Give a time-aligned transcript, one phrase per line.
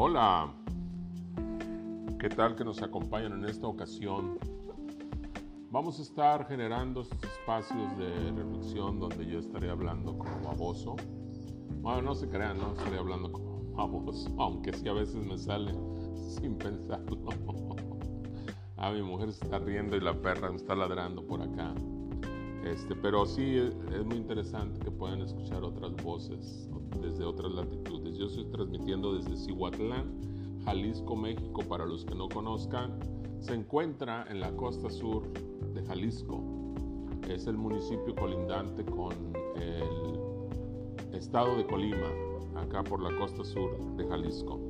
[0.00, 0.54] Hola,
[2.20, 4.38] ¿qué tal que nos acompañan en esta ocasión?
[5.72, 10.94] Vamos a estar generando estos espacios de reflexión donde yo estaré hablando como baboso.
[11.80, 15.74] Bueno, no se crean, no estaré hablando como baboso, aunque sí a veces me sale
[16.14, 17.18] sin pensarlo.
[18.76, 21.74] ah, mi mujer se está riendo y la perra me está ladrando por acá.
[22.72, 26.68] Este, pero sí es, es, muy interesante que puedan escuchar otras voces
[27.00, 28.18] desde otras latitudes.
[28.18, 32.98] Yo estoy transmitiendo desde Cihuatlán, Jalisco, México, para los que no conozcan.
[33.40, 35.22] Se encuentra en la costa sur
[35.74, 36.42] de Jalisco.
[37.28, 39.14] Es el municipio colindante con
[39.56, 42.08] el estado de Colima,
[42.56, 44.60] acá por la costa sur de Jalisco.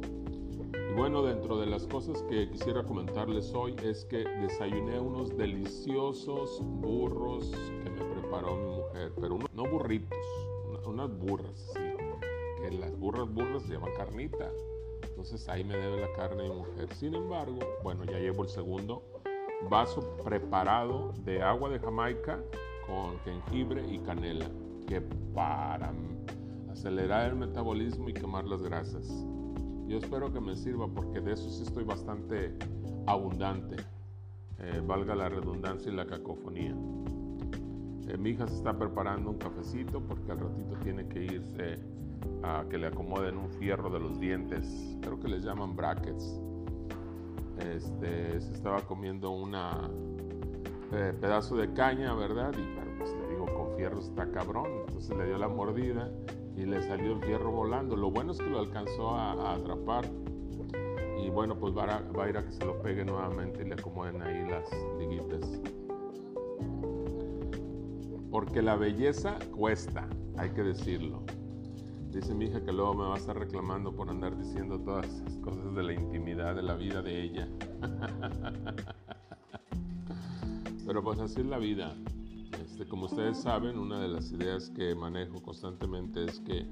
[0.99, 7.53] Bueno, dentro de las cosas que quisiera comentarles hoy es que desayuné unos deliciosos burros
[7.85, 10.19] que me preparó mi mujer, pero no burritos,
[10.85, 11.81] unas burras, sí,
[12.61, 14.51] que las burras burras llevan carnita.
[15.05, 16.93] Entonces ahí me debe la carne mi mujer.
[16.95, 19.05] Sin embargo, bueno, ya llevo el segundo
[19.71, 22.43] vaso preparado de agua de Jamaica
[22.85, 24.51] con jengibre y canela,
[24.89, 25.01] que
[25.33, 25.95] para
[26.69, 29.25] acelerar el metabolismo y quemar las grasas.
[29.89, 32.53] Yo espero que me sirva porque de eso sí estoy bastante
[33.07, 33.77] abundante,
[34.59, 36.77] eh, valga la redundancia y la cacofonía.
[38.07, 41.79] Eh, mi hija se está preparando un cafecito porque al ratito tiene que irse
[42.43, 46.39] a que le acomoden un fierro de los dientes, creo que les llaman brackets.
[47.59, 49.89] Este, se estaba comiendo una
[50.93, 52.53] eh, pedazo de caña, ¿verdad?
[52.53, 54.67] Y pero pues le digo, con fierro está cabrón.
[54.87, 56.11] Entonces le dio la mordida
[56.59, 57.97] y le salió el fierro volando.
[57.97, 60.05] Lo bueno es que lo alcanzó a, atrapar.
[61.23, 63.69] Y bueno, pues va a, va a, ir a que se lo pegue nuevamente y
[63.69, 64.69] le acomoden ahí las
[64.99, 65.61] liguitas.
[68.31, 71.23] Porque la belleza cuesta, hay que decirlo.
[72.11, 75.37] Dice mi hija que luego me va a estar reclamando por andar diciendo todas esas
[75.37, 77.49] cosas de la intimidad de la vida de ella.
[80.87, 81.95] Pero pues así es la vida.
[82.89, 86.67] Como ustedes saben, una de las ideas que manejo constantemente es que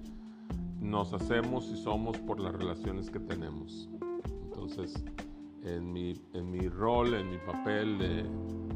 [0.80, 3.90] nos hacemos y somos por las relaciones que tenemos.
[4.44, 4.94] Entonces,
[5.62, 8.22] en mi, en mi rol, en mi papel de,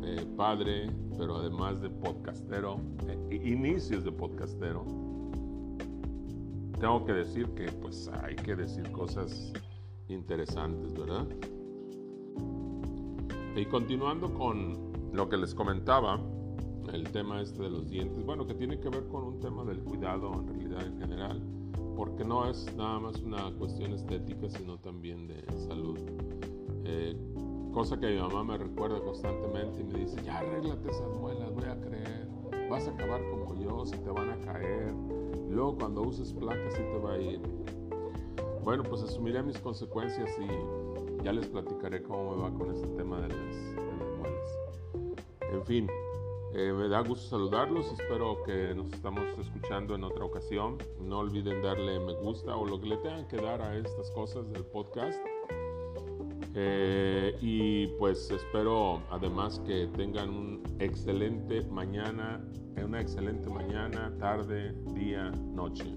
[0.07, 4.85] de padre, pero además de podcastero, eh, inicios de podcastero,
[6.79, 9.53] tengo que decir que pues hay que decir cosas
[10.09, 11.27] interesantes, ¿verdad?
[13.57, 16.21] Y continuando con lo que les comentaba,
[16.93, 19.81] el tema este de los dientes, bueno, que tiene que ver con un tema del
[19.81, 21.43] cuidado en realidad en general,
[21.97, 25.99] porque no es nada más una cuestión estética, sino también de salud.
[26.85, 27.17] Eh,
[27.73, 31.65] cosa que mi mamá me recuerda constantemente y me dice, ya arréglate esas muelas, voy
[31.65, 32.29] a creer,
[32.69, 34.93] vas a acabar como yo, se te van a caer,
[35.49, 37.41] luego cuando uses placas sí te va a ir.
[38.65, 43.21] Bueno, pues asumiré mis consecuencias y ya les platicaré cómo me va con este tema
[43.21, 44.59] de las, de las muelas.
[45.53, 45.87] En fin,
[46.53, 50.79] eh, me da gusto saludarlos, espero que nos estamos escuchando en otra ocasión.
[51.01, 54.51] No olviden darle me gusta o lo que le tengan que dar a estas cosas
[54.51, 55.19] del podcast.
[56.55, 62.45] Eh, y pues espero además que tengan un excelente mañana,
[62.85, 65.95] una excelente mañana, tarde, día, noche.